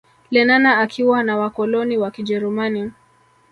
[0.31, 2.91] Lenana akiwa na wakoloni wa kijerumani